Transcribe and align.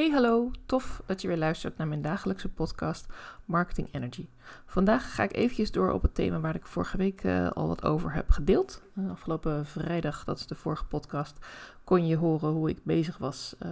Hey 0.00 0.10
hallo, 0.10 0.50
tof 0.66 1.02
dat 1.06 1.22
je 1.22 1.28
weer 1.28 1.36
luistert 1.36 1.76
naar 1.76 1.88
mijn 1.88 2.02
dagelijkse 2.02 2.48
podcast 2.48 3.06
Marketing 3.44 3.88
Energy. 3.92 4.26
Vandaag 4.66 5.14
ga 5.14 5.22
ik 5.22 5.36
eventjes 5.36 5.70
door 5.70 5.92
op 5.92 6.02
het 6.02 6.14
thema 6.14 6.40
waar 6.40 6.54
ik 6.54 6.66
vorige 6.66 6.96
week 6.96 7.24
uh, 7.24 7.50
al 7.50 7.68
wat 7.68 7.84
over 7.84 8.12
heb 8.12 8.30
gedeeld. 8.30 8.82
Uh, 8.94 9.10
afgelopen 9.10 9.66
vrijdag, 9.66 10.24
dat 10.24 10.38
is 10.38 10.46
de 10.46 10.54
vorige 10.54 10.84
podcast, 10.84 11.46
kon 11.84 12.06
je 12.06 12.16
horen 12.16 12.50
hoe 12.50 12.68
ik 12.68 12.84
bezig 12.84 13.18
was 13.18 13.56
uh, 13.62 13.70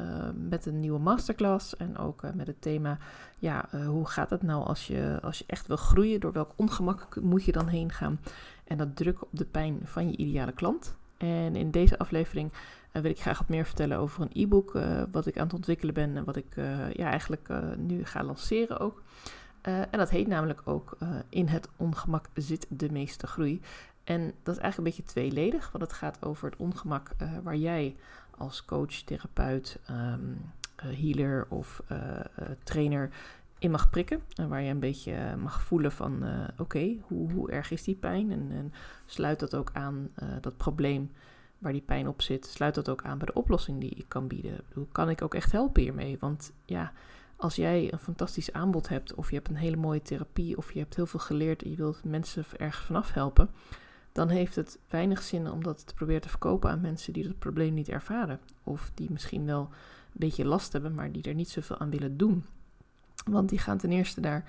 met 0.49 0.67
een 0.67 0.81
nieuwe 0.81 0.99
masterclass. 0.99 1.77
En 1.77 1.99
ook 1.99 2.23
met 2.35 2.47
het 2.47 2.63
thema, 2.63 2.99
ja, 3.39 3.69
hoe 3.87 4.07
gaat 4.07 4.31
het 4.31 4.43
nou 4.43 4.65
als 4.65 4.87
je, 4.87 5.19
als 5.23 5.39
je 5.39 5.45
echt 5.47 5.67
wil 5.67 5.77
groeien? 5.77 6.21
Door 6.21 6.33
welk 6.33 6.53
ongemak 6.57 7.21
moet 7.21 7.45
je 7.45 7.53
dan 7.53 7.69
heen 7.69 7.93
gaan? 7.93 8.21
En 8.65 8.77
dat 8.77 8.97
druk 8.97 9.23
op 9.23 9.29
de 9.31 9.45
pijn 9.45 9.81
van 9.85 10.11
je 10.11 10.17
ideale 10.17 10.53
klant. 10.53 10.97
En 11.17 11.57
in 11.57 11.71
deze 11.71 11.99
aflevering 11.99 12.53
uh, 12.93 13.03
wil 13.03 13.11
ik 13.11 13.21
graag 13.21 13.39
wat 13.39 13.49
meer 13.49 13.65
vertellen 13.65 13.99
over 13.99 14.23
een 14.23 14.43
e-book 14.43 14.75
uh, 14.75 15.03
wat 15.13 15.27
ik 15.27 15.39
aan 15.39 15.45
het 15.45 15.55
ontwikkelen 15.55 15.95
ben 15.95 16.17
en 16.17 16.25
wat 16.25 16.37
ik 16.37 16.57
uh, 16.57 16.93
ja, 16.93 17.11
eigenlijk 17.11 17.49
nu 17.77 18.05
ga 18.05 18.25
lanceren 18.25 18.79
ook. 18.79 19.03
en 19.63 19.89
dat 19.91 20.11
heet 20.11 20.27
namelijk 20.27 20.61
ook 20.65 20.97
In 21.29 21.47
het 21.47 21.69
ongemak 21.77 22.27
zit 22.35 22.67
de 22.69 22.91
meeste 22.91 23.27
groei. 23.27 23.61
En 24.05 24.33
dat 24.43 24.57
is 24.57 24.63
eigenlijk 24.63 24.77
een 24.77 24.85
beetje 24.85 25.13
tweeledig, 25.13 25.71
want 25.73 25.85
het 25.85 25.93
gaat 25.93 26.25
over 26.25 26.51
het 26.51 26.59
ongemak 26.59 27.11
waar 27.43 27.57
jij 27.57 27.97
als 28.31 28.65
coach, 28.65 28.93
therapeut, 28.93 29.79
um, 29.91 30.53
healer 30.77 31.47
of 31.49 31.83
trainer 32.63 33.11
in 33.59 33.71
mag 33.71 33.91
prikken. 33.91 34.23
En 34.35 34.49
waar 34.49 34.63
je 34.63 34.71
een 34.71 34.81
beetje 34.81 35.37
mag 35.37 35.63
voelen 35.63 35.93
van 35.93 36.25
oké, 36.59 36.97
hoe, 37.03 37.33
hoe 37.33 37.51
erg 37.51 37.71
is 37.71 37.83
die 37.83 37.95
pijn? 37.95 38.31
En, 38.31 38.49
en 38.51 38.73
sluit 39.07 39.41
dat 39.41 39.55
ook 39.55 39.71
aan 39.73 40.11
dat 40.41 40.57
probleem 40.57 41.11
waar 41.59 41.73
die 41.73 41.83
pijn 41.83 42.09
op 42.09 42.23
zit, 42.23 42.47
sluit 42.47 42.75
dat 42.75 42.89
ook 42.89 43.03
aan 43.03 43.19
bij 43.19 43.27
de 43.27 43.33
oplossing 43.33 43.81
die 43.81 43.91
ik 43.91 44.05
kan 44.09 44.27
bieden. 44.27 44.61
Hoe 44.73 44.87
kan 44.93 45.11
ik 45.11 45.23
ook 45.23 45.35
echt 45.35 45.53
helpen 45.53 45.83
hiermee? 45.83 46.17
Want 46.21 46.53
ja, 46.65 46.93
als 47.37 47.57
jij 47.57 47.93
een 47.93 47.99
fantastisch 47.99 48.53
aanbod 48.53 48.89
hebt, 48.89 49.15
of 49.15 49.29
je 49.29 49.35
hebt 49.35 49.49
een 49.49 49.57
hele 49.57 49.77
mooie 49.77 50.03
therapie, 50.03 50.57
of 50.57 50.73
je 50.73 50.79
hebt 50.79 50.97
heel 50.97 51.07
veel 51.07 51.21
geleerd 51.21 51.63
en 51.63 51.71
je 51.71 51.77
wilt 51.77 52.05
mensen 52.05 52.45
ergens 52.57 52.85
vanaf 52.85 53.13
helpen, 53.13 53.51
dan 54.13 54.29
heeft 54.29 54.55
het 54.57 54.79
weinig 54.89 55.23
zin 55.23 55.51
om 55.51 55.63
dat 55.63 55.87
te 55.87 55.95
proberen 55.95 56.21
te 56.21 56.29
verkopen 56.29 56.71
aan 56.71 56.81
mensen 56.81 57.13
die 57.13 57.27
dat 57.27 57.39
probleem 57.39 57.75
niet 57.75 57.89
ervaren. 57.89 58.41
Of 58.65 58.91
die 58.95 59.11
misschien 59.11 59.45
wel 59.45 59.61
een 59.61 59.69
beetje 60.13 60.45
last 60.45 60.73
hebben, 60.73 60.95
maar 60.95 61.13
die 61.13 61.23
er 61.23 61.35
niet 61.35 61.51
zoveel 61.51 61.79
aan 61.79 61.91
willen 61.91 62.17
doen. 62.17 62.45
Want 63.25 63.49
die 63.49 63.59
gaan 63.59 63.79
ten 63.79 63.93
eerste 63.93 64.21
daar 64.21 64.45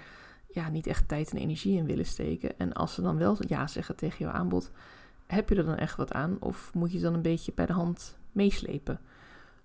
ja, 0.47 0.69
niet 0.69 0.87
echt 0.87 1.07
tijd 1.07 1.31
en 1.31 1.37
energie 1.37 1.77
in 1.77 1.85
willen 1.85 2.05
steken. 2.05 2.59
En 2.59 2.73
als 2.73 2.93
ze 2.93 3.01
dan 3.01 3.17
wel 3.17 3.37
ja 3.47 3.67
zeggen 3.67 3.95
tegen 3.95 4.25
jouw 4.25 4.33
aanbod, 4.33 4.71
heb 5.31 5.49
je 5.49 5.55
er 5.55 5.65
dan 5.65 5.75
echt 5.75 5.95
wat 5.95 6.13
aan 6.13 6.37
of 6.39 6.73
moet 6.73 6.91
je 6.91 6.99
dan 6.99 7.13
een 7.13 7.21
beetje 7.21 7.51
bij 7.55 7.65
de 7.65 7.73
hand 7.73 8.17
meeslepen? 8.31 8.99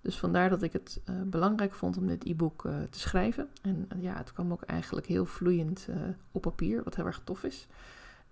Dus 0.01 0.19
vandaar 0.19 0.51
dat 0.51 0.63
ik 0.63 0.73
het 0.73 1.01
uh, 1.11 1.23
belangrijk 1.23 1.73
vond 1.73 1.97
om 1.97 2.07
dit 2.07 2.25
e-book 2.25 2.65
uh, 2.65 2.75
te 2.91 2.99
schrijven. 2.99 3.49
En 3.63 3.89
uh, 3.97 4.03
ja, 4.03 4.17
het 4.17 4.33
kwam 4.33 4.53
ook 4.53 4.63
eigenlijk 4.63 5.07
heel 5.07 5.27
vloeiend 5.27 5.89
op 6.33 6.43
papier, 6.43 6.83
wat 6.83 6.95
heel 6.95 7.07
erg 7.07 7.21
tof 7.25 7.45
is. 7.45 7.67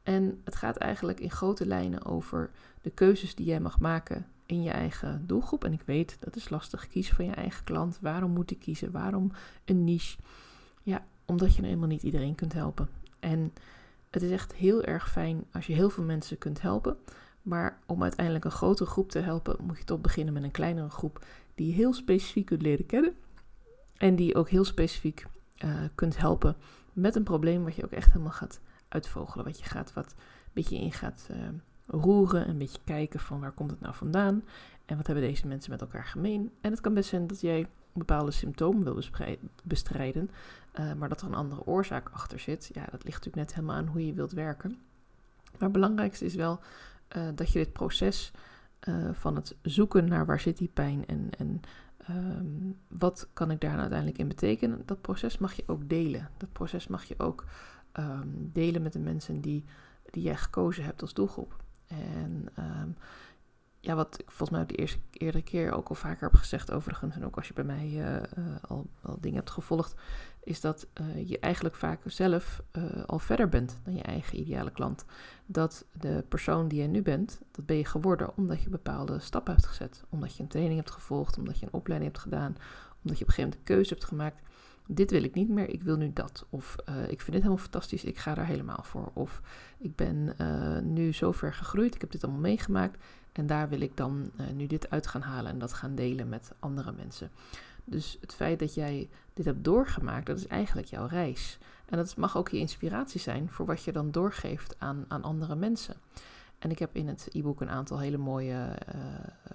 En 0.02 0.41
het 0.44 0.56
gaat 0.56 0.77
eigenlijk 0.77 1.20
in 1.20 1.30
grote 1.30 1.66
lijnen 1.66 2.05
over 2.05 2.50
de 2.83 2.91
keuzes 2.91 3.34
die 3.34 3.46
jij 3.46 3.61
mag 3.61 3.80
maken 3.80 4.27
in 4.46 4.62
je 4.62 4.70
eigen 4.70 5.27
doelgroep. 5.27 5.64
En 5.64 5.72
ik 5.72 5.83
weet, 5.84 6.17
dat 6.20 6.36
is 6.36 6.48
lastig. 6.48 6.89
Kiezen 6.89 7.14
van 7.14 7.24
je 7.24 7.33
eigen 7.33 7.64
klant. 7.64 7.98
Waarom 8.00 8.30
moet 8.30 8.50
ik 8.50 8.58
kiezen? 8.58 8.91
Waarom 8.91 9.33
een 9.64 9.84
niche? 9.84 10.19
Ja, 10.83 11.05
omdat 11.24 11.48
je 11.48 11.56
nou 11.56 11.67
helemaal 11.67 11.89
niet 11.89 12.02
iedereen 12.02 12.34
kunt 12.34 12.52
helpen. 12.52 12.89
En 13.20 13.52
het 14.12 14.22
is 14.22 14.30
echt 14.30 14.55
heel 14.55 14.82
erg 14.82 15.10
fijn 15.10 15.44
als 15.52 15.66
je 15.66 15.72
heel 15.72 15.91
veel 15.91 16.05
mensen 16.05 16.38
kunt 16.38 16.60
helpen. 16.60 16.96
Maar 17.42 17.78
om 17.86 18.02
uiteindelijk 18.02 18.44
een 18.44 18.50
grotere 18.50 18.91
groep 18.91 19.10
te 19.10 19.18
helpen, 19.18 19.56
moet 19.60 19.78
je 19.78 19.84
toch 19.84 20.00
beginnen 20.00 20.34
met 20.34 20.42
een 20.42 20.50
kleinere 20.50 20.91
groep 20.91 21.24
die 21.55 21.72
heel 21.72 21.92
specifiek 21.92 22.46
kunt 22.46 22.62
leren 22.62 22.86
kennen. 22.86 23.14
En 23.96 24.16
die 24.16 24.34
ook 24.34 24.48
heel 24.48 24.64
specifiek 24.64 25.27
uh, 25.64 25.74
kunt 25.94 26.18
helpen 26.18 26.56
met 26.92 27.16
een 27.16 27.22
probleem 27.22 27.64
wat 27.64 27.74
je 27.74 27.84
ook 27.84 27.90
echt 27.90 28.12
helemaal 28.12 28.33
gaat 28.33 28.60
uitvogelen. 28.88 29.44
Wat 29.44 29.58
je 29.58 29.64
gaat 29.64 29.92
wat 29.92 30.14
een 30.16 30.50
beetje 30.52 30.78
in 30.78 30.92
gaat 30.92 31.28
uh, 31.30 31.36
roeren. 31.86 32.48
Een 32.48 32.58
beetje 32.58 32.80
kijken 32.84 33.20
van 33.20 33.40
waar 33.40 33.52
komt 33.52 33.70
het 33.70 33.80
nou 33.80 33.95
vandaan. 33.95 34.45
En 34.86 34.96
wat 34.96 35.06
hebben 35.06 35.24
deze 35.24 35.46
mensen 35.46 35.70
met 35.70 35.80
elkaar 35.80 36.05
gemeen. 36.05 36.51
En 36.61 36.70
het 36.70 36.80
kan 36.80 36.95
best 36.95 37.08
zijn 37.08 37.27
dat 37.27 37.40
jij 37.40 37.67
bepaalde 37.92 38.30
symptomen 38.30 38.85
wil 38.85 39.03
bestrijden. 39.63 40.30
Uh, 40.80 40.92
maar 40.92 41.08
dat 41.08 41.20
er 41.20 41.27
een 41.27 41.35
andere 41.35 41.67
oorzaak 41.67 42.08
achter 42.08 42.39
zit. 42.39 42.70
Ja, 42.73 42.80
dat 42.80 43.05
ligt 43.05 43.25
natuurlijk 43.25 43.36
net 43.36 43.55
helemaal 43.55 43.77
aan 43.77 43.86
hoe 43.86 44.07
je 44.07 44.13
wilt 44.13 44.33
werken. 44.33 44.70
Maar 45.53 45.61
het 45.63 45.73
belangrijkste 45.73 46.25
is 46.25 46.35
wel 46.35 46.61
uh, 47.17 47.29
dat 47.35 47.52
je 47.52 47.58
dit 47.58 47.73
proces 47.73 48.33
uh, 48.89 49.08
van 49.13 49.36
het 49.36 49.57
zoeken 49.63 50.08
naar 50.08 50.27
waar 50.27 50.41
zit 50.41 50.58
die 50.58 50.70
pijn 50.75 51.07
en, 51.07 51.31
en 51.39 51.61
um, 52.11 52.79
wat 52.89 53.29
kan 53.33 53.51
ik 53.51 53.61
daar 53.61 53.70
nou 53.70 53.81
uiteindelijk 53.81 54.19
in 54.19 54.29
betekenen, 54.29 54.83
dat 54.86 55.01
proces 55.01 55.39
mag 55.39 55.52
je 55.52 55.63
ook 55.67 55.89
delen. 55.89 56.31
Dat 56.36 56.52
proces 56.52 56.86
mag 56.86 57.05
je 57.05 57.19
ook 57.19 57.45
um, 57.92 58.51
delen 58.52 58.83
met 58.83 58.92
de 58.92 58.98
mensen 58.98 59.41
die, 59.41 59.64
die 60.11 60.23
jij 60.23 60.36
gekozen 60.36 60.85
hebt 60.85 61.02
als 61.02 61.14
doelgroep. 61.14 61.57
En 61.86 62.48
um, 62.58 62.97
ja, 63.85 63.95
wat 63.95 64.20
ik 64.20 64.31
volgens 64.31 64.51
mij 64.51 64.67
de 64.67 64.75
eerste, 64.75 64.98
eerdere 65.13 65.45
keer 65.45 65.73
ook 65.73 65.89
al 65.89 65.95
vaker 65.95 66.23
heb 66.23 66.35
gezegd, 66.35 66.70
overigens, 66.70 67.15
en 67.15 67.25
ook 67.25 67.37
als 67.37 67.48
je 67.48 67.55
bij 67.55 67.65
mij 67.65 67.87
uh, 67.87 68.15
uh, 68.15 68.23
al, 68.69 68.87
al 69.03 69.17
dingen 69.20 69.39
hebt 69.39 69.51
gevolgd, 69.51 69.95
is 70.45 70.61
dat 70.61 70.87
uh, 71.01 71.29
je 71.29 71.39
eigenlijk 71.39 71.75
vaak 71.75 72.01
zelf 72.05 72.63
al 73.07 73.19
verder 73.19 73.48
bent 73.48 73.79
dan 73.85 73.95
je 73.95 74.03
eigen 74.03 74.39
ideale 74.39 74.70
klant. 74.70 75.05
Dat 75.47 75.85
de 75.93 76.25
persoon 76.29 76.69
die 76.69 76.83
je 76.83 76.89
nu 76.89 77.03
bent, 77.03 77.41
dat 77.51 77.67
ben 77.67 77.77
je 77.77 77.85
geworden 77.85 78.37
omdat 78.37 78.63
je 78.63 78.69
bepaalde 78.70 79.19
stappen 79.19 79.55
hebt 79.55 79.67
gezet. 79.67 80.05
Omdat 80.09 80.37
je 80.37 80.43
een 80.43 80.49
training 80.49 80.77
hebt 80.77 80.91
gevolgd, 80.91 81.39
omdat 81.39 81.59
je 81.59 81.67
een 81.67 81.73
opleiding 81.73 82.13
hebt 82.13 82.25
gedaan, 82.25 82.57
omdat 83.03 83.19
je 83.19 83.25
op 83.25 83.29
een 83.29 83.35
gegeven 83.35 83.43
moment 83.43 83.59
een 83.59 83.75
keuze 83.75 83.93
hebt 83.93 84.05
gemaakt. 84.05 84.43
Dit 84.87 85.11
wil 85.11 85.23
ik 85.23 85.35
niet 85.35 85.48
meer, 85.48 85.69
ik 85.69 85.83
wil 85.83 85.97
nu 85.97 86.13
dat. 86.13 86.47
Of 86.51 86.77
ik 86.87 87.20
vind 87.20 87.33
dit 87.33 87.43
helemaal 87.43 87.57
fantastisch, 87.57 88.05
ik 88.05 88.19
ga 88.19 88.35
daar 88.35 88.47
helemaal 88.47 88.83
voor. 88.83 89.11
Of 89.13 89.41
ik 89.79 89.97
ben 89.97 90.35
nu 90.93 91.13
zo 91.13 91.33
ver 91.33 91.55
gegroeid, 91.55 91.95
ik 91.95 92.01
heb 92.01 92.11
dit 92.11 92.25
allemaal 92.25 92.41
meegemaakt 92.41 92.98
en 93.33 93.47
daar 93.47 93.69
wil 93.69 93.81
ik 93.81 93.97
dan 93.97 94.31
uh, 94.41 94.47
nu 94.55 94.67
dit 94.67 94.91
uit 94.91 95.07
gaan 95.07 95.23
halen 95.23 95.53
en 95.53 95.59
dat 95.59 95.73
gaan 95.73 95.95
delen 95.95 96.29
met 96.29 96.53
andere 96.59 96.93
mensen. 96.93 97.31
Dus 97.85 98.19
het 98.20 98.35
feit 98.35 98.59
dat 98.59 98.75
jij 98.75 99.09
dit 99.35 99.45
hebt 99.45 99.65
doorgemaakt, 99.65 100.27
dat 100.27 100.39
is 100.39 100.47
eigenlijk 100.47 100.87
jouw 100.87 101.07
reis. 101.07 101.59
En 101.89 101.97
dat 101.97 102.17
mag 102.17 102.37
ook 102.37 102.49
je 102.49 102.59
inspiratie 102.59 103.20
zijn 103.20 103.51
voor 103.51 103.67
wat 103.67 103.83
je 103.83 103.93
dan 103.93 104.11
doorgeeft 104.11 104.75
aan, 104.79 105.05
aan 105.09 105.23
andere 105.23 105.55
mensen. 105.55 105.95
En 106.62 106.70
ik 106.70 106.78
heb 106.78 106.96
in 106.96 107.08
het 107.08 107.28
e-book 107.33 107.61
een 107.61 107.70
aantal 107.70 107.98
hele 107.98 108.17
mooie 108.17 108.77
uh, 108.95 109.00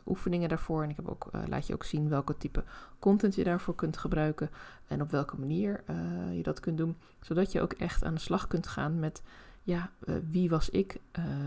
oefeningen 0.05 0.49
daarvoor. 0.49 0.83
En 0.83 0.89
ik 0.89 0.95
heb 0.95 1.07
ook, 1.07 1.29
uh, 1.35 1.41
laat 1.47 1.67
je 1.67 1.73
ook 1.73 1.83
zien 1.83 2.09
welke 2.09 2.37
type 2.37 2.63
content 2.99 3.35
je 3.35 3.43
daarvoor 3.43 3.75
kunt 3.75 3.97
gebruiken. 3.97 4.49
En 4.87 5.01
op 5.01 5.11
welke 5.11 5.39
manier 5.39 5.83
je 6.31 6.43
dat 6.43 6.59
kunt 6.59 6.77
doen. 6.77 6.97
Zodat 7.21 7.51
je 7.51 7.61
ook 7.61 7.73
echt 7.73 8.03
aan 8.03 8.13
de 8.13 8.19
slag 8.19 8.47
kunt 8.47 8.67
gaan 8.67 8.99
met 8.99 9.21
ja, 9.63 9.91
wie 10.29 10.49
was 10.49 10.69
ik, 10.69 10.99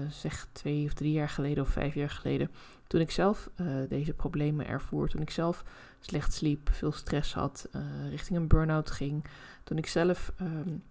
zeg 0.09 0.49
twee 0.53 0.84
of 0.84 0.93
drie 0.93 1.12
jaar 1.12 1.28
geleden 1.28 1.62
of 1.62 1.69
vijf 1.69 1.94
jaar 1.94 2.10
geleden, 2.10 2.50
toen 2.87 3.00
ik 3.00 3.10
zelf 3.10 3.50
deze 3.88 4.12
problemen 4.12 4.66
ervoer, 4.66 5.09
toen 5.09 5.22
ik 5.22 5.31
zelf 5.31 5.65
slecht 6.00 6.32
sliep, 6.32 6.69
veel 6.72 6.93
stress 6.93 7.34
had, 7.34 7.69
richting 8.09 8.38
een 8.38 8.49
burn-out 8.49 8.91
ging, 8.91 9.25
toen 9.65 9.78
ik 9.78 9.87
zelf 9.87 10.32
um, 10.41 10.82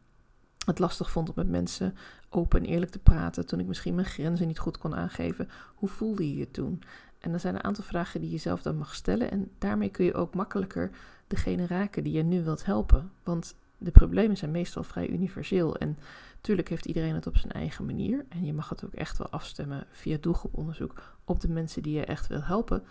het 0.65 0.79
lastig 0.79 1.11
vond 1.11 1.35
met 1.35 1.49
mensen 1.49 1.95
open 2.29 2.59
en 2.59 2.65
eerlijk 2.65 2.91
te 2.91 2.99
praten, 2.99 3.45
toen 3.45 3.59
ik 3.59 3.67
misschien 3.67 3.95
mijn 3.95 4.07
grenzen 4.07 4.47
niet 4.47 4.59
goed 4.59 4.77
kon 4.77 4.95
aangeven, 4.95 5.49
hoe 5.75 5.89
voelde 5.89 6.29
je 6.29 6.37
je 6.37 6.51
toen? 6.51 6.83
En 7.19 7.33
er 7.33 7.39
zijn 7.39 7.55
een 7.55 7.63
aantal 7.63 7.83
vragen 7.83 8.21
die 8.21 8.31
je 8.31 8.37
zelf 8.37 8.61
dan 8.61 8.77
mag 8.77 8.95
stellen 8.95 9.31
en 9.31 9.51
daarmee 9.57 9.89
kun 9.89 10.05
je 10.05 10.13
ook 10.13 10.35
makkelijker 10.35 10.89
degene 11.27 11.67
raken 11.67 12.03
die 12.03 12.13
je 12.13 12.23
nu 12.23 12.43
wilt 12.43 12.65
helpen, 12.65 13.11
want 13.23 13.55
de 13.77 13.91
problemen 13.91 14.37
zijn 14.37 14.51
meestal 14.51 14.83
vrij 14.83 15.09
universeel 15.09 15.77
en 15.77 15.97
Tuurlijk 16.41 16.69
heeft 16.69 16.85
iedereen 16.85 17.15
het 17.15 17.27
op 17.27 17.37
zijn 17.37 17.51
eigen 17.51 17.85
manier. 17.85 18.25
En 18.29 18.45
je 18.45 18.53
mag 18.53 18.69
het 18.69 18.85
ook 18.85 18.93
echt 18.93 19.17
wel 19.17 19.29
afstemmen 19.29 19.87
via 19.91 20.17
doelgroeponderzoek 20.21 21.17
op 21.25 21.39
de 21.39 21.49
mensen 21.49 21.83
die 21.83 21.93
je 21.93 22.05
echt 22.05 22.27
wil 22.27 22.43
helpen. 22.43 22.83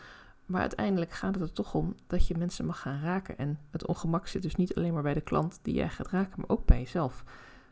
Maar 0.47 0.61
uiteindelijk 0.61 1.13
gaat 1.13 1.35
het 1.35 1.43
er 1.43 1.53
toch 1.53 1.75
om 1.75 1.95
dat 2.07 2.27
je 2.27 2.39
mensen 2.39 2.67
mag 2.67 2.81
gaan 2.81 3.01
raken. 3.01 3.39
En 3.39 3.59
het 3.71 3.87
ongemak 3.87 4.27
zit 4.27 4.43
dus 4.43 4.57
niet 4.57 4.75
alleen 4.75 4.93
maar 4.93 5.03
bij 5.03 5.15
de 5.15 5.21
klant 5.21 5.59
die 5.63 5.75
jij 5.75 5.89
gaat 5.89 6.09
raken, 6.09 6.41
maar 6.41 6.49
ook 6.49 6.67
bij 6.67 6.79
jezelf. 6.79 7.25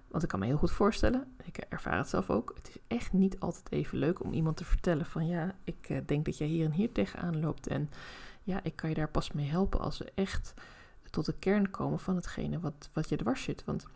Want 0.09 0.23
ik 0.23 0.29
kan 0.29 0.39
me 0.39 0.47
heel 0.47 0.57
goed 0.57 0.71
voorstellen, 0.71 1.27
ik 1.45 1.57
ervaar 1.57 1.99
het 1.99 2.09
zelf 2.09 2.31
ook. 2.31 2.53
Het 2.55 2.69
is 2.69 2.77
echt 2.87 3.13
niet 3.13 3.41
altijd 3.41 3.73
even 3.73 3.99
leuk 3.99 4.25
om 4.25 4.33
iemand 4.33 4.57
te 4.57 4.65
vertellen 4.65 5.07
van 5.07 5.27
ja, 5.27 5.55
ik 5.65 5.89
eh, 5.89 5.99
denk 6.07 6.25
dat 6.25 6.39
jij 6.39 6.47
hier 6.47 6.65
en 6.65 6.73
hier 6.73 6.93
tegenaan 6.93 7.41
loopt. 7.41 7.67
En 7.67 7.91
ja, 8.43 8.61
ik 8.63 8.77
kan 8.77 8.89
je 8.89 8.95
daar 8.95 9.09
pas 9.09 9.33
mee 9.33 9.49
helpen 9.49 9.81
als 9.81 9.99
we 9.99 10.13
echt 10.15 10.55
tot 11.11 11.27
de 11.27 11.35
kern 11.39 11.71
komen 11.71 11.99
van 11.99 12.17
hetgene 12.17 12.61
wat, 12.61 12.89
wat 12.93 13.09
je 13.09 13.17
dwars 13.17 13.43
zit. 13.43 13.65
Want 13.65 13.87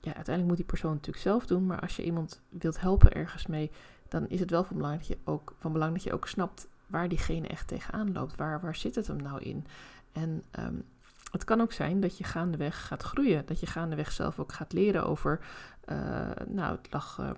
ja, 0.00 0.14
uiteindelijk 0.14 0.46
moet 0.46 0.56
die 0.56 0.64
persoon 0.64 0.92
natuurlijk 0.92 1.22
zelf 1.22 1.46
doen. 1.46 1.66
Maar 1.66 1.80
als 1.80 1.96
je 1.96 2.04
iemand 2.04 2.40
wilt 2.48 2.80
helpen 2.80 3.12
ergens 3.12 3.46
mee, 3.46 3.70
dan 4.08 4.28
is 4.28 4.40
het 4.40 4.50
wel 4.50 4.64
van 4.64 4.76
belang 4.76 4.96
dat 4.96 5.06
je 5.06 5.18
ook, 5.24 5.54
van 5.58 5.72
belang 5.72 5.92
dat 5.92 6.02
je 6.02 6.12
ook 6.12 6.28
snapt 6.28 6.68
waar 6.86 7.08
diegene 7.08 7.48
echt 7.48 7.68
tegenaan 7.68 8.12
loopt. 8.12 8.36
Waar, 8.36 8.60
waar 8.60 8.76
zit 8.76 8.94
het 8.94 9.06
hem 9.06 9.22
nou 9.22 9.42
in? 9.42 9.66
En 10.12 10.42
um, 10.58 10.84
het 11.30 11.44
kan 11.44 11.60
ook 11.60 11.72
zijn 11.72 12.00
dat 12.00 12.18
je 12.18 12.24
gaandeweg 12.24 12.86
gaat 12.86 13.02
groeien. 13.02 13.46
Dat 13.46 13.60
je 13.60 13.66
gaandeweg 13.66 14.12
zelf 14.12 14.38
ook 14.38 14.52
gaat 14.52 14.72
leren 14.72 15.06
over. 15.06 15.40
Uh, 15.92 15.96
nou, 16.46 16.76
het 16.76 16.92
lag. 16.92 17.18
Uh, 17.20 17.30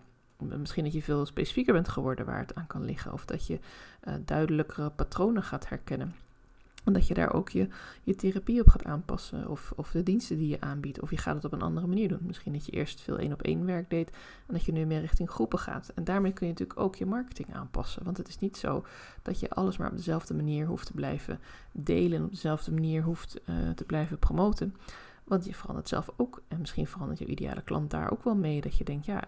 misschien 0.58 0.84
dat 0.84 0.92
je 0.92 1.02
veel 1.02 1.26
specifieker 1.26 1.72
bent 1.72 1.88
geworden 1.88 2.26
waar 2.26 2.38
het 2.38 2.54
aan 2.54 2.66
kan 2.66 2.84
liggen. 2.84 3.12
Of 3.12 3.24
dat 3.24 3.46
je 3.46 3.58
uh, 4.04 4.14
duidelijkere 4.24 4.90
patronen 4.90 5.42
gaat 5.42 5.68
herkennen. 5.68 6.14
En 6.84 6.92
dat 6.92 7.06
je 7.06 7.14
daar 7.14 7.32
ook 7.32 7.48
je, 7.48 7.68
je 8.02 8.14
therapie 8.14 8.60
op 8.60 8.68
gaat 8.68 8.84
aanpassen. 8.84 9.48
Of, 9.48 9.72
of 9.76 9.90
de 9.90 10.02
diensten 10.02 10.38
die 10.38 10.48
je 10.48 10.60
aanbiedt. 10.60 11.00
Of 11.00 11.10
je 11.10 11.16
gaat 11.16 11.34
het 11.34 11.44
op 11.44 11.52
een 11.52 11.62
andere 11.62 11.86
manier 11.86 12.08
doen. 12.08 12.18
Misschien 12.22 12.52
dat 12.52 12.66
je 12.66 12.72
eerst 12.72 13.00
veel 13.00 13.18
één 13.18 13.32
op 13.32 13.42
één 13.42 13.64
werk 13.64 13.90
deed. 13.90 14.10
En 14.46 14.54
dat 14.54 14.64
je 14.64 14.72
nu 14.72 14.84
meer 14.84 15.00
richting 15.00 15.30
groepen 15.30 15.58
gaat. 15.58 15.92
En 15.94 16.04
daarmee 16.04 16.32
kun 16.32 16.46
je 16.46 16.52
natuurlijk 16.52 16.80
ook 16.80 16.96
je 16.96 17.06
marketing 17.06 17.54
aanpassen. 17.54 18.04
Want 18.04 18.16
het 18.16 18.28
is 18.28 18.38
niet 18.38 18.56
zo 18.56 18.84
dat 19.22 19.40
je 19.40 19.50
alles 19.50 19.76
maar 19.76 19.90
op 19.90 19.96
dezelfde 19.96 20.34
manier 20.34 20.66
hoeft 20.66 20.86
te 20.86 20.92
blijven 20.92 21.40
delen. 21.72 22.18
En 22.18 22.24
op 22.24 22.30
dezelfde 22.30 22.72
manier 22.72 23.02
hoeft 23.02 23.40
uh, 23.46 23.70
te 23.70 23.84
blijven 23.84 24.18
promoten. 24.18 24.74
Want 25.24 25.44
je 25.44 25.54
verandert 25.54 25.88
zelf 25.88 26.10
ook. 26.16 26.42
En 26.48 26.60
misschien 26.60 26.86
verandert 26.86 27.18
je 27.18 27.26
ideale 27.26 27.62
klant 27.62 27.90
daar 27.90 28.12
ook 28.12 28.24
wel 28.24 28.36
mee. 28.36 28.60
Dat 28.60 28.76
je 28.76 28.84
denkt, 28.84 29.06
ja, 29.06 29.24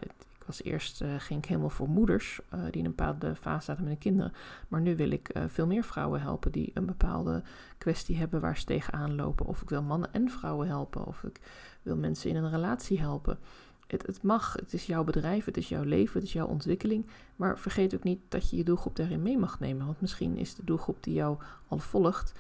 was 0.47 0.63
eerst, 0.63 1.03
uh, 1.03 1.15
ging 1.19 1.43
ik 1.43 1.49
helemaal 1.49 1.71
voor 1.71 1.89
moeders 1.89 2.41
uh, 2.55 2.61
die 2.63 2.73
in 2.73 2.85
een 2.85 2.95
bepaalde 2.95 3.35
fase 3.35 3.65
zaten 3.65 3.83
met 3.83 3.93
hun 3.93 4.03
kinderen. 4.03 4.33
Maar 4.69 4.81
nu 4.81 4.97
wil 4.97 5.11
ik 5.11 5.37
uh, 5.37 5.45
veel 5.47 5.67
meer 5.67 5.85
vrouwen 5.85 6.21
helpen 6.21 6.53
die 6.53 6.71
een 6.75 6.87
bepaalde 6.87 7.43
kwestie 7.79 8.17
hebben 8.17 8.41
waar 8.41 8.57
ze 8.57 8.65
tegenaan 8.65 9.15
lopen. 9.15 9.47
Of 9.47 9.63
ik 9.63 9.69
wil 9.69 9.83
mannen 9.83 10.13
en 10.13 10.31
vrouwen 10.31 10.67
helpen. 10.67 11.07
Of 11.07 11.23
ik 11.23 11.41
wil 11.83 11.97
mensen 11.97 12.31
in 12.31 12.37
een 12.37 12.51
relatie 12.51 13.01
helpen. 13.01 13.39
Het, 13.87 14.07
het 14.07 14.23
mag, 14.23 14.53
het 14.53 14.73
is 14.73 14.87
jouw 14.87 15.05
bedrijf, 15.05 15.45
het 15.45 15.57
is 15.57 15.69
jouw 15.69 15.83
leven, 15.83 16.15
het 16.15 16.23
is 16.23 16.33
jouw 16.33 16.47
ontwikkeling. 16.47 17.07
Maar 17.37 17.59
vergeet 17.59 17.95
ook 17.95 18.05
niet 18.05 18.21
dat 18.29 18.51
je 18.51 18.57
je 18.57 18.65
doelgroep 18.65 18.97
daarin 18.97 19.23
mee 19.23 19.39
mag 19.39 19.61
nemen. 19.61 19.87
Want 19.87 20.01
misschien 20.01 20.37
is 20.37 20.55
de 20.55 20.65
doelgroep 20.65 21.03
die 21.03 21.15
jou 21.15 21.39
al 21.69 21.79
volgt 21.79 22.33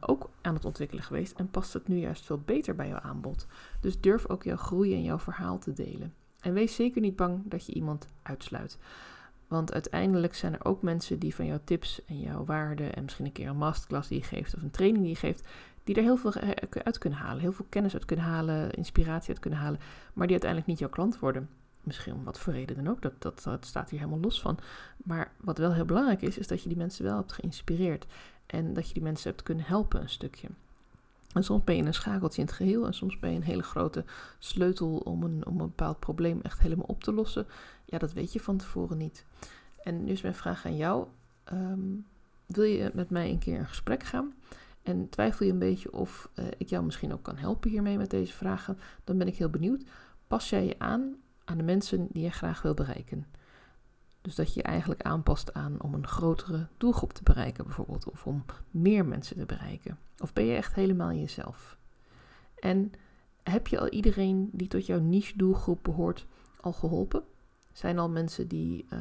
ook 0.00 0.30
aan 0.40 0.54
het 0.54 0.64
ontwikkelen 0.64 1.04
geweest 1.04 1.38
en 1.38 1.50
past 1.50 1.72
het 1.72 1.88
nu 1.88 1.96
juist 1.96 2.24
veel 2.24 2.38
beter 2.38 2.74
bij 2.74 2.88
jouw 2.88 2.98
aanbod. 2.98 3.46
Dus 3.80 4.00
durf 4.00 4.28
ook 4.28 4.42
jouw 4.42 4.56
groei 4.56 4.94
en 4.94 5.02
jouw 5.02 5.18
verhaal 5.18 5.58
te 5.58 5.72
delen. 5.72 6.14
En 6.42 6.52
wees 6.52 6.74
zeker 6.74 7.00
niet 7.00 7.16
bang 7.16 7.40
dat 7.44 7.66
je 7.66 7.72
iemand 7.72 8.06
uitsluit. 8.22 8.78
Want 9.48 9.72
uiteindelijk 9.72 10.34
zijn 10.34 10.52
er 10.52 10.64
ook 10.64 10.82
mensen 10.82 11.18
die 11.18 11.34
van 11.34 11.46
jouw 11.46 11.60
tips 11.64 12.04
en 12.04 12.20
jouw 12.20 12.44
waarden 12.44 12.94
en 12.94 13.02
misschien 13.02 13.26
een 13.26 13.32
keer 13.32 13.48
een 13.48 13.56
masterclass 13.56 14.08
die 14.08 14.18
je 14.18 14.24
geeft 14.24 14.54
of 14.54 14.62
een 14.62 14.70
training 14.70 15.04
die 15.04 15.12
je 15.12 15.18
geeft, 15.18 15.48
die 15.84 15.94
er 15.94 16.02
heel 16.02 16.16
veel 16.16 16.32
uit 16.84 16.98
kunnen 16.98 17.18
halen, 17.18 17.40
heel 17.40 17.52
veel 17.52 17.66
kennis 17.68 17.94
uit 17.94 18.04
kunnen 18.04 18.24
halen, 18.24 18.70
inspiratie 18.70 19.28
uit 19.28 19.38
kunnen 19.38 19.58
halen, 19.58 19.80
maar 20.12 20.26
die 20.26 20.40
uiteindelijk 20.40 20.70
niet 20.70 20.78
jouw 20.78 20.88
klant 20.88 21.18
worden. 21.18 21.48
Misschien 21.80 22.14
om 22.14 22.24
wat 22.24 22.38
voor 22.38 22.52
reden 22.52 22.76
dan 22.76 22.88
ook, 22.88 23.02
dat, 23.02 23.22
dat, 23.22 23.42
dat 23.42 23.66
staat 23.66 23.90
hier 23.90 23.98
helemaal 23.98 24.20
los 24.20 24.40
van. 24.40 24.58
Maar 24.96 25.32
wat 25.40 25.58
wel 25.58 25.72
heel 25.72 25.84
belangrijk 25.84 26.22
is, 26.22 26.38
is 26.38 26.46
dat 26.46 26.62
je 26.62 26.68
die 26.68 26.78
mensen 26.78 27.04
wel 27.04 27.16
hebt 27.16 27.32
geïnspireerd. 27.32 28.06
En 28.46 28.72
dat 28.72 28.88
je 28.88 28.94
die 28.94 29.02
mensen 29.02 29.30
hebt 29.30 29.42
kunnen 29.42 29.64
helpen 29.64 30.00
een 30.00 30.08
stukje. 30.08 30.48
En 31.34 31.44
soms 31.44 31.64
ben 31.64 31.76
je 31.76 31.82
een 31.82 31.94
schakeltje 31.94 32.40
in 32.40 32.46
het 32.46 32.56
geheel 32.56 32.86
en 32.86 32.94
soms 32.94 33.18
ben 33.18 33.30
je 33.30 33.36
een 33.36 33.42
hele 33.42 33.62
grote 33.62 34.04
sleutel 34.38 34.96
om 34.96 35.22
een, 35.22 35.46
om 35.46 35.60
een 35.60 35.66
bepaald 35.66 35.98
probleem 35.98 36.40
echt 36.42 36.60
helemaal 36.60 36.86
op 36.86 37.04
te 37.04 37.12
lossen. 37.12 37.46
Ja, 37.84 37.98
dat 37.98 38.12
weet 38.12 38.32
je 38.32 38.40
van 38.40 38.56
tevoren 38.56 38.98
niet. 38.98 39.24
En 39.82 40.04
nu 40.04 40.10
is 40.10 40.22
mijn 40.22 40.34
vraag 40.34 40.66
aan 40.66 40.76
jou. 40.76 41.06
Ehm, 41.44 41.80
wil 42.46 42.64
je 42.64 42.90
met 42.94 43.10
mij 43.10 43.30
een 43.30 43.38
keer 43.38 43.58
een 43.58 43.66
gesprek 43.66 44.02
gaan? 44.02 44.34
En 44.82 45.08
twijfel 45.08 45.46
je 45.46 45.52
een 45.52 45.58
beetje 45.58 45.92
of 45.92 46.30
uh, 46.34 46.44
ik 46.58 46.68
jou 46.68 46.84
misschien 46.84 47.12
ook 47.12 47.22
kan 47.22 47.36
helpen 47.36 47.70
hiermee 47.70 47.96
met 47.96 48.10
deze 48.10 48.32
vragen? 48.32 48.78
Dan 49.04 49.18
ben 49.18 49.26
ik 49.26 49.36
heel 49.36 49.50
benieuwd. 49.50 49.82
Pas 50.26 50.50
jij 50.50 50.66
je 50.66 50.78
aan 50.78 51.16
aan 51.44 51.56
de 51.56 51.62
mensen 51.62 52.08
die 52.10 52.22
je 52.22 52.30
graag 52.30 52.62
wil 52.62 52.74
bereiken? 52.74 53.26
Dus 54.22 54.34
dat 54.34 54.54
je 54.54 54.60
je 54.60 54.66
eigenlijk 54.66 55.02
aanpast 55.02 55.54
aan 55.54 55.80
om 55.80 55.94
een 55.94 56.06
grotere 56.06 56.66
doelgroep 56.76 57.12
te 57.12 57.22
bereiken, 57.22 57.64
bijvoorbeeld, 57.64 58.10
of 58.10 58.26
om 58.26 58.44
meer 58.70 59.06
mensen 59.06 59.36
te 59.36 59.46
bereiken. 59.46 59.98
Of 60.18 60.32
ben 60.32 60.44
je 60.44 60.56
echt 60.56 60.74
helemaal 60.74 61.12
jezelf? 61.12 61.78
En 62.58 62.92
heb 63.42 63.66
je 63.66 63.80
al 63.80 63.88
iedereen 63.88 64.50
die 64.52 64.68
tot 64.68 64.86
jouw 64.86 65.00
niche 65.00 65.36
doelgroep 65.36 65.78
behoort 65.82 66.26
al 66.60 66.72
geholpen? 66.72 67.22
Zijn 67.72 67.98
al 67.98 68.08
mensen 68.08 68.48
die 68.48 68.86
uh, 68.92 68.98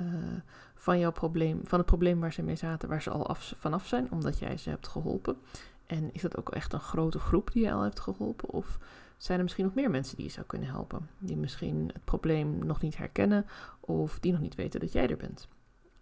van 0.76 1.00
jouw 1.00 1.12
probleem, 1.12 1.60
van 1.64 1.78
het 1.78 1.88
probleem 1.88 2.20
waar 2.20 2.34
ze 2.34 2.42
mee 2.42 2.56
zaten, 2.56 2.90
waar 2.90 3.02
ze 3.02 3.10
al 3.10 3.28
af, 3.28 3.54
vanaf 3.58 3.88
zijn, 3.88 4.12
omdat 4.12 4.40
jij 4.40 4.58
ze 4.58 4.70
hebt 4.70 4.88
geholpen? 4.88 5.38
En 5.86 6.14
is 6.14 6.22
dat 6.22 6.38
ook 6.38 6.50
echt 6.50 6.74
een 6.74 6.80
grote 6.80 7.20
groep 7.20 7.52
die 7.52 7.64
je 7.64 7.72
al 7.72 7.82
hebt 7.82 8.00
geholpen? 8.00 8.50
Of 8.50 8.78
zijn 9.24 9.38
er 9.38 9.44
misschien 9.44 9.66
nog 9.66 9.74
meer 9.74 9.90
mensen 9.90 10.16
die 10.16 10.26
je 10.26 10.32
zou 10.32 10.46
kunnen 10.46 10.68
helpen? 10.68 11.10
Die 11.20 11.38
misschien 11.38 11.90
het 11.94 12.06
probleem 12.06 12.66
nog 12.66 12.82
niet 12.82 12.98
herkennen 12.98 13.46
of 13.80 14.20
die 14.20 14.32
nog 14.32 14.42
niet 14.42 14.56
weten 14.56 14.80
dat 14.80 14.92
jij 14.92 15.10
er 15.10 15.18
bent. 15.18 15.48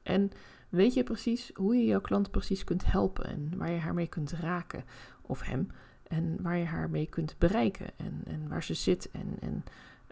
En 0.03 0.31
weet 0.69 0.93
je 0.93 1.03
precies 1.03 1.51
hoe 1.53 1.75
je 1.75 1.85
jouw 1.85 2.01
klant 2.01 2.31
precies 2.31 2.63
kunt 2.63 2.91
helpen 2.91 3.25
en 3.25 3.57
waar 3.57 3.71
je 3.71 3.79
haar 3.79 3.93
mee 3.93 4.07
kunt 4.07 4.31
raken 4.31 4.83
of 5.21 5.41
hem 5.41 5.67
en 6.03 6.41
waar 6.41 6.57
je 6.57 6.65
haar 6.65 6.89
mee 6.89 7.05
kunt 7.05 7.35
bereiken 7.37 7.87
en, 7.97 8.21
en 8.25 8.47
waar 8.47 8.63
ze 8.63 8.73
zit 8.73 9.11
en, 9.11 9.37
en 9.39 9.63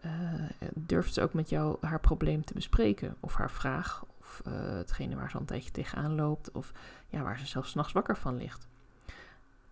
uh, 0.06 0.69
durft 0.75 1.13
ze 1.13 1.21
ook 1.21 1.33
met 1.33 1.50
jou 1.50 1.77
haar 1.81 2.00
probleem 2.00 2.45
te 2.45 2.54
bespreken 2.54 3.15
of 3.19 3.36
haar 3.36 3.51
vraag 3.51 4.06
of 4.19 4.42
uh, 4.48 4.54
hetgene 4.54 5.15
waar 5.15 5.30
ze 5.30 5.36
al 5.36 5.42
een 5.42 5.48
tijdje 5.48 5.71
tegenaan 5.71 6.15
loopt 6.15 6.51
of 6.51 6.71
ja, 7.07 7.21
waar 7.21 7.39
ze 7.39 7.45
zelfs 7.45 7.74
nachts 7.74 7.94
wakker 7.94 8.18
van 8.18 8.38
ligt. 8.38 8.68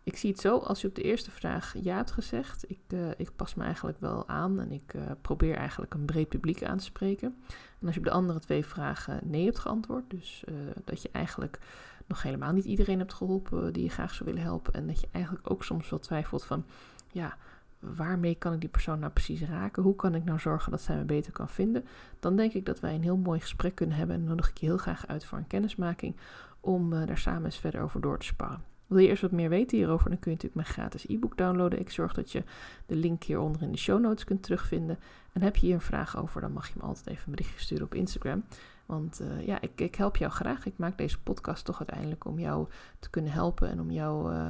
Ik 0.05 0.17
zie 0.17 0.31
het 0.31 0.39
zo, 0.39 0.57
als 0.57 0.81
je 0.81 0.87
op 0.87 0.95
de 0.95 1.01
eerste 1.01 1.31
vraag 1.31 1.73
ja 1.81 1.95
hebt 1.95 2.11
gezegd, 2.11 2.69
ik, 2.69 2.79
uh, 2.87 3.09
ik 3.17 3.35
pas 3.35 3.55
me 3.55 3.63
eigenlijk 3.63 3.99
wel 3.99 4.27
aan 4.27 4.59
en 4.59 4.71
ik 4.71 4.93
uh, 4.93 5.01
probeer 5.21 5.55
eigenlijk 5.55 5.93
een 5.93 6.05
breed 6.05 6.29
publiek 6.29 6.63
aan 6.63 6.77
te 6.77 6.83
spreken. 6.83 7.35
En 7.79 7.85
als 7.85 7.93
je 7.93 7.99
op 7.99 8.05
de 8.05 8.11
andere 8.11 8.39
twee 8.39 8.65
vragen 8.65 9.19
nee 9.23 9.45
hebt 9.45 9.59
geantwoord, 9.59 10.09
dus 10.09 10.43
uh, 10.49 10.55
dat 10.83 11.01
je 11.01 11.09
eigenlijk 11.11 11.59
nog 12.05 12.21
helemaal 12.21 12.53
niet 12.53 12.65
iedereen 12.65 12.99
hebt 12.99 13.13
geholpen 13.13 13.73
die 13.73 13.83
je 13.83 13.89
graag 13.89 14.13
zou 14.13 14.29
willen 14.29 14.43
helpen 14.43 14.73
en 14.73 14.87
dat 14.87 14.99
je 14.99 15.07
eigenlijk 15.11 15.51
ook 15.51 15.63
soms 15.63 15.89
wel 15.89 15.99
twijfelt 15.99 16.45
van, 16.45 16.65
ja, 17.11 17.37
waarmee 17.79 18.35
kan 18.35 18.53
ik 18.53 18.59
die 18.59 18.69
persoon 18.69 18.99
nou 18.99 19.11
precies 19.11 19.41
raken? 19.41 19.83
Hoe 19.83 19.95
kan 19.95 20.15
ik 20.15 20.23
nou 20.23 20.39
zorgen 20.39 20.71
dat 20.71 20.81
zij 20.81 20.95
me 20.95 21.03
beter 21.03 21.31
kan 21.31 21.49
vinden? 21.49 21.85
Dan 22.19 22.35
denk 22.35 22.53
ik 22.53 22.65
dat 22.65 22.79
wij 22.79 22.95
een 22.95 23.03
heel 23.03 23.17
mooi 23.17 23.39
gesprek 23.39 23.75
kunnen 23.75 23.97
hebben 23.97 24.15
en 24.15 24.23
nodig 24.23 24.49
ik 24.49 24.57
je 24.57 24.65
heel 24.65 24.77
graag 24.77 25.07
uit 25.07 25.25
voor 25.25 25.37
een 25.37 25.47
kennismaking 25.47 26.15
om 26.59 26.89
daar 27.05 27.17
samen 27.17 27.45
eens 27.45 27.59
verder 27.59 27.81
over 27.81 28.01
door 28.01 28.19
te 28.19 28.25
sparren. 28.25 28.74
Wil 28.87 28.97
je 28.97 29.07
eerst 29.07 29.21
wat 29.21 29.31
meer 29.31 29.49
weten 29.49 29.77
hierover, 29.77 30.09
dan 30.09 30.19
kun 30.19 30.31
je 30.31 30.37
natuurlijk 30.37 30.67
mijn 30.67 30.77
gratis 30.77 31.07
e-book 31.07 31.37
downloaden. 31.37 31.79
Ik 31.79 31.91
zorg 31.91 32.13
dat 32.13 32.31
je 32.31 32.43
de 32.85 32.95
link 32.95 33.23
hieronder 33.23 33.61
in 33.61 33.71
de 33.71 33.77
show 33.77 33.99
notes 33.99 34.23
kunt 34.23 34.43
terugvinden. 34.43 34.99
En 35.33 35.41
heb 35.41 35.55
je 35.55 35.65
hier 35.65 35.75
een 35.75 35.81
vraag 35.81 36.17
over, 36.17 36.41
dan 36.41 36.51
mag 36.51 36.67
je 36.67 36.73
me 36.77 36.83
altijd 36.83 37.07
even 37.07 37.23
een 37.25 37.31
berichtje 37.31 37.59
sturen 37.59 37.85
op 37.85 37.93
Instagram. 37.93 38.43
Want 38.85 39.21
uh, 39.21 39.45
ja, 39.45 39.61
ik, 39.61 39.81
ik, 39.81 39.95
help 39.95 40.17
jou 40.17 40.31
graag. 40.31 40.65
Ik 40.65 40.77
maak 40.77 40.97
deze 40.97 41.21
podcast 41.21 41.65
toch 41.65 41.77
uiteindelijk 41.77 42.25
om 42.25 42.39
jou 42.39 42.67
te 42.99 43.09
kunnen 43.09 43.31
helpen 43.31 43.69
en 43.69 43.79
om 43.79 43.91
jou, 43.91 44.33
uh, 44.33 44.49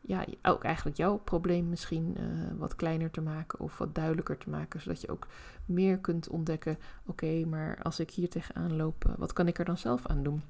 ja, 0.00 0.24
ook 0.42 0.64
eigenlijk 0.64 0.96
jouw 0.96 1.16
probleem 1.16 1.68
misschien 1.68 2.16
uh, 2.18 2.24
wat 2.58 2.76
kleiner 2.76 3.10
te 3.10 3.20
maken 3.20 3.60
of 3.60 3.78
wat 3.78 3.94
duidelijker 3.94 4.38
te 4.38 4.50
maken. 4.50 4.80
Zodat 4.80 5.00
je 5.00 5.08
ook 5.08 5.26
meer 5.64 5.98
kunt 5.98 6.28
ontdekken, 6.28 6.78
oké, 7.06 7.44
maar 7.46 7.78
als 7.82 8.00
ik 8.00 8.10
hier 8.10 8.28
tegenaan 8.28 8.76
loop, 8.76 9.14
wat 9.16 9.32
kan 9.32 9.48
ik 9.48 9.58
er 9.58 9.64
dan 9.64 9.78
zelf 9.78 10.06
aan 10.06 10.22
doen? 10.22 10.42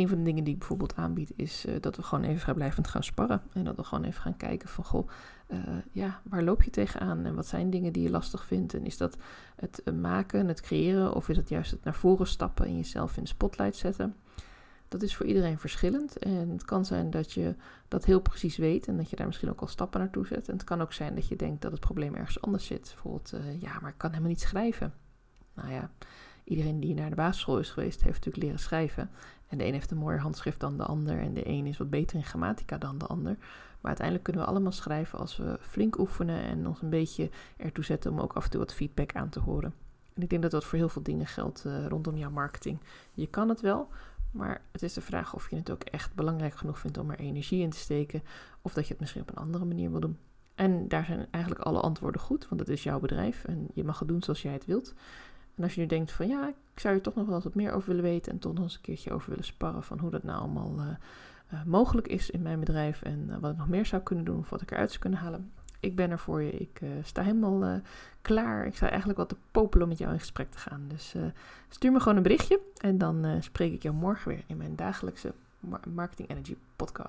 Een 0.00 0.08
van 0.08 0.18
de 0.18 0.24
dingen 0.24 0.44
die 0.44 0.52
ik 0.52 0.58
bijvoorbeeld 0.58 0.96
aanbied 0.96 1.32
is 1.36 1.66
uh, 1.66 1.74
dat 1.80 1.96
we 1.96 2.02
gewoon 2.02 2.24
even 2.24 2.40
vrijblijvend 2.40 2.88
gaan 2.88 3.02
sparren. 3.02 3.42
En 3.52 3.64
dat 3.64 3.76
we 3.76 3.84
gewoon 3.84 4.04
even 4.04 4.20
gaan 4.20 4.36
kijken 4.36 4.68
van, 4.68 4.84
goh, 4.84 5.08
uh, 5.48 5.58
ja, 5.92 6.20
waar 6.24 6.42
loop 6.42 6.62
je 6.62 6.70
tegenaan? 6.70 7.24
En 7.24 7.34
wat 7.34 7.46
zijn 7.46 7.70
dingen 7.70 7.92
die 7.92 8.02
je 8.02 8.10
lastig 8.10 8.44
vindt? 8.44 8.74
En 8.74 8.84
is 8.84 8.96
dat 8.96 9.16
het 9.56 9.82
uh, 9.84 9.94
maken, 9.94 10.48
het 10.48 10.60
creëren? 10.60 11.14
Of 11.14 11.28
is 11.28 11.36
het 11.36 11.48
juist 11.48 11.70
het 11.70 11.84
naar 11.84 11.94
voren 11.94 12.26
stappen 12.26 12.66
en 12.66 12.76
jezelf 12.76 13.16
in 13.16 13.22
de 13.22 13.28
spotlight 13.28 13.76
zetten? 13.76 14.16
Dat 14.88 15.02
is 15.02 15.16
voor 15.16 15.26
iedereen 15.26 15.58
verschillend. 15.58 16.18
En 16.18 16.48
het 16.48 16.64
kan 16.64 16.84
zijn 16.84 17.10
dat 17.10 17.32
je 17.32 17.54
dat 17.88 18.04
heel 18.04 18.20
precies 18.20 18.56
weet 18.56 18.88
en 18.88 18.96
dat 18.96 19.10
je 19.10 19.16
daar 19.16 19.26
misschien 19.26 19.50
ook 19.50 19.60
al 19.60 19.66
stappen 19.66 20.00
naartoe 20.00 20.26
zet. 20.26 20.48
En 20.48 20.54
het 20.54 20.64
kan 20.64 20.80
ook 20.80 20.92
zijn 20.92 21.14
dat 21.14 21.28
je 21.28 21.36
denkt 21.36 21.62
dat 21.62 21.70
het 21.72 21.80
probleem 21.80 22.14
ergens 22.14 22.40
anders 22.40 22.66
zit. 22.66 22.90
Bijvoorbeeld, 22.94 23.34
ja, 23.58 23.78
maar 23.80 23.90
ik 23.90 23.98
kan 23.98 24.10
helemaal 24.10 24.30
niet 24.30 24.40
schrijven. 24.40 24.92
Nou 25.54 25.72
ja, 25.72 25.90
iedereen 26.44 26.80
die 26.80 26.94
naar 26.94 27.10
de 27.10 27.16
basisschool 27.16 27.58
is 27.58 27.70
geweest, 27.70 28.02
heeft 28.02 28.14
natuurlijk 28.14 28.44
leren 28.44 28.60
schrijven. 28.60 29.10
En 29.50 29.58
de 29.58 29.66
een 29.66 29.72
heeft 29.72 29.90
een 29.90 29.96
mooier 29.96 30.20
handschrift 30.20 30.60
dan 30.60 30.76
de 30.76 30.84
ander. 30.84 31.18
En 31.18 31.34
de 31.34 31.48
een 31.48 31.66
is 31.66 31.78
wat 31.78 31.90
beter 31.90 32.16
in 32.16 32.24
grammatica 32.24 32.78
dan 32.78 32.98
de 32.98 33.06
ander. 33.06 33.36
Maar 33.80 33.88
uiteindelijk 33.88 34.24
kunnen 34.24 34.42
we 34.42 34.48
allemaal 34.48 34.72
schrijven 34.72 35.18
als 35.18 35.36
we 35.36 35.58
flink 35.60 35.98
oefenen 35.98 36.42
en 36.42 36.66
ons 36.66 36.82
een 36.82 36.90
beetje 36.90 37.30
ertoe 37.56 37.84
zetten 37.84 38.10
om 38.10 38.20
ook 38.20 38.32
af 38.32 38.44
en 38.44 38.50
toe 38.50 38.60
wat 38.60 38.74
feedback 38.74 39.14
aan 39.14 39.28
te 39.28 39.40
horen. 39.40 39.74
En 40.14 40.22
ik 40.22 40.30
denk 40.30 40.42
dat 40.42 40.50
dat 40.50 40.64
voor 40.64 40.78
heel 40.78 40.88
veel 40.88 41.02
dingen 41.02 41.26
geldt 41.26 41.64
uh, 41.66 41.86
rondom 41.86 42.16
jouw 42.16 42.30
marketing. 42.30 42.78
Je 43.14 43.26
kan 43.26 43.48
het 43.48 43.60
wel, 43.60 43.88
maar 44.30 44.62
het 44.72 44.82
is 44.82 44.92
de 44.92 45.00
vraag 45.00 45.34
of 45.34 45.50
je 45.50 45.56
het 45.56 45.70
ook 45.70 45.82
echt 45.82 46.14
belangrijk 46.14 46.54
genoeg 46.54 46.78
vindt 46.78 46.98
om 46.98 47.10
er 47.10 47.18
energie 47.18 47.62
in 47.62 47.70
te 47.70 47.78
steken. 47.78 48.22
Of 48.62 48.72
dat 48.72 48.84
je 48.84 48.90
het 48.90 49.00
misschien 49.00 49.22
op 49.22 49.30
een 49.30 49.42
andere 49.42 49.64
manier 49.64 49.90
wil 49.90 50.00
doen. 50.00 50.18
En 50.54 50.88
daar 50.88 51.04
zijn 51.04 51.26
eigenlijk 51.30 51.64
alle 51.64 51.80
antwoorden 51.80 52.20
goed, 52.20 52.48
want 52.48 52.60
het 52.60 52.70
is 52.70 52.82
jouw 52.82 53.00
bedrijf 53.00 53.44
en 53.44 53.68
je 53.74 53.84
mag 53.84 53.98
het 53.98 54.08
doen 54.08 54.22
zoals 54.22 54.42
jij 54.42 54.52
het 54.52 54.66
wilt. 54.66 54.94
En 55.54 55.62
als 55.62 55.74
je 55.74 55.80
nu 55.80 55.86
denkt 55.86 56.12
van 56.12 56.28
ja, 56.28 56.52
ik 56.80 56.86
zou 56.86 56.98
er 56.98 57.04
toch 57.04 57.14
nog 57.14 57.26
wel 57.26 57.40
wat 57.40 57.54
meer 57.54 57.72
over 57.72 57.88
willen 57.88 58.04
weten 58.04 58.32
en 58.32 58.38
toch 58.38 58.54
nog 58.54 58.62
eens 58.62 58.74
een 58.74 58.80
keertje 58.80 59.12
over 59.12 59.30
willen 59.30 59.44
sparren 59.44 59.82
van 59.82 59.98
hoe 59.98 60.10
dat 60.10 60.22
nou 60.22 60.40
allemaal 60.40 60.74
uh, 60.78 60.86
uh, 61.52 61.64
mogelijk 61.64 62.08
is 62.08 62.30
in 62.30 62.42
mijn 62.42 62.60
bedrijf 62.60 63.02
en 63.02 63.26
uh, 63.30 63.36
wat 63.40 63.50
ik 63.50 63.56
nog 63.56 63.68
meer 63.68 63.86
zou 63.86 64.02
kunnen 64.02 64.24
doen 64.24 64.38
of 64.38 64.50
wat 64.50 64.62
ik 64.62 64.70
eruit 64.70 64.88
zou 64.88 65.00
kunnen 65.00 65.18
halen. 65.18 65.50
Ik 65.80 65.96
ben 65.96 66.10
er 66.10 66.18
voor 66.18 66.42
je. 66.42 66.50
Ik 66.50 66.80
sta 67.02 67.22
helemaal 67.22 67.80
klaar. 68.22 68.66
Ik 68.66 68.76
sta 68.76 68.88
eigenlijk 68.88 69.18
wat 69.18 69.28
te 69.28 69.36
popelen 69.50 69.82
om 69.82 69.88
met 69.88 69.98
jou 69.98 70.12
in 70.12 70.18
gesprek 70.18 70.50
te 70.50 70.58
gaan. 70.58 70.84
Dus 70.88 71.14
stuur 71.68 71.92
me 71.92 72.00
gewoon 72.00 72.16
een 72.16 72.22
berichtje 72.22 72.60
en 72.76 72.98
dan 72.98 73.42
spreek 73.42 73.72
ik 73.72 73.82
jou 73.82 73.94
morgen 73.94 74.28
weer 74.28 74.44
in 74.46 74.56
mijn 74.56 74.76
dagelijkse 74.76 75.32
Marketing 75.94 76.28
Energy 76.28 76.56
podcast. 76.76 77.08